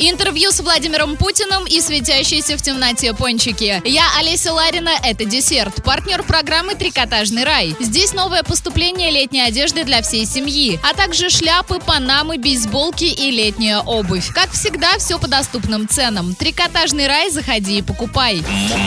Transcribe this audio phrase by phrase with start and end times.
[0.00, 3.82] Интервью с Владимиром Путиным и светящиеся в темноте пончики.
[3.84, 5.82] Я Олеся Ларина, это десерт.
[5.82, 7.74] Партнер программы «Трикотажный рай».
[7.80, 13.80] Здесь новое поступление летней одежды для всей семьи, а также шляпы, панамы, бейсболки и летняя
[13.80, 14.32] обувь.
[14.32, 16.36] Как всегда, все по доступным ценам.
[16.36, 18.40] «Трикотажный рай» заходи и покупай.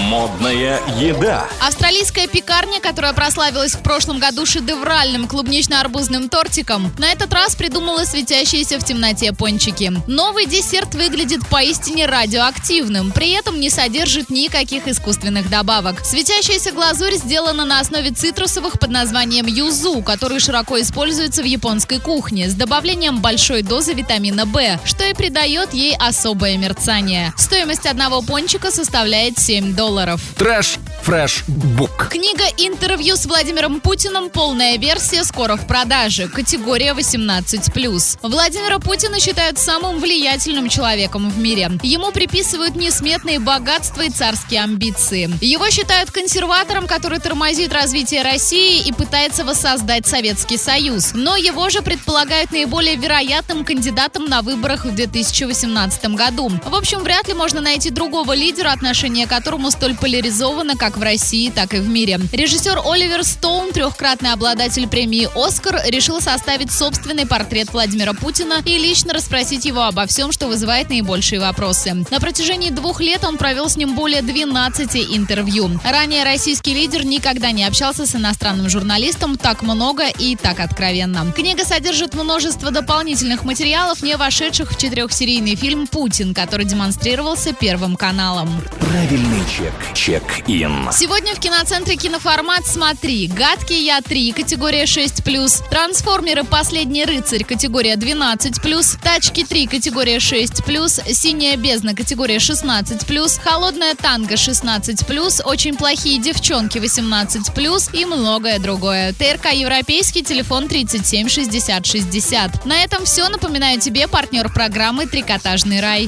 [0.06, 1.46] Модная еда.
[1.60, 8.80] Австралийская пекарня, которая прославилась в прошлом году шедевральным клубнично-арбузным тортиком, на этот раз придумала светящиеся
[8.80, 9.92] в темноте пончики.
[10.08, 16.06] Новый десерт выглядит поистине радиоактивным, при этом не содержит никаких искусственных добавок.
[16.06, 22.48] Светящаяся глазурь сделана на основе цитрусовых под названием юзу, который широко используется в японской кухне,
[22.48, 27.34] с добавлением большой дозы витамина В, что и придает ей особое мерцание.
[27.36, 30.22] Стоимость одного пончика составляет 7 долларов.
[30.38, 32.10] Trash Fresh Book.
[32.12, 34.30] Книга «Интервью с Владимиром Путиным.
[34.30, 36.28] Полная версия скоро в продаже.
[36.28, 41.72] Категория 18+.» Владимира Путина считают самым влиятельным человеком в мире.
[41.82, 45.28] Ему приписывают несметные богатства и царские амбиции.
[45.42, 51.14] Его считают консерватором, который тормозит развитие России и пытается воссоздать Советский Союз.
[51.16, 56.52] Но его же предполагают наиболее вероятным кандидатом на выборах в 2018 году.
[56.64, 61.02] В общем, вряд ли можно найти другого лидера, отношение к которому столь поляризовано, как в
[61.02, 62.20] России, так и в мире.
[62.32, 69.14] Режиссер Оливер Стоун, трехкратный обладатель премии «Оскар», решил составить собственный портрет Владимира Путина и лично
[69.14, 72.06] расспросить его обо всем, что вызывает наибольшие вопросы.
[72.10, 75.80] На протяжении двух лет он провел с ним более 12 интервью.
[75.84, 81.32] Ранее российский лидер никогда не общался с иностранным журналистом так много и так откровенно.
[81.36, 88.50] Книга содержит множество дополнительных материалов, не вошедших в четырехсерийный фильм «Путин», который демонстрировался Первым каналом.
[88.80, 89.74] Правильный чек.
[89.94, 90.81] Чек-ин.
[90.90, 93.28] Сегодня в киноцентре киноформат «Смотри».
[93.28, 96.44] «Гадкий я 3», категория 6+, «Трансформеры.
[96.44, 105.42] Последний рыцарь», категория 12+, «Тачки 3», категория 6+, «Синяя бездна», категория 16+, «Холодная танго» 16+,
[105.46, 109.14] «Очень плохие девчонки» 18+, и многое другое.
[109.14, 112.66] ТРК «Европейский», телефон 37 60 60.
[112.66, 113.30] На этом все.
[113.30, 116.00] Напоминаю тебе партнер программы «Трикотажный рай».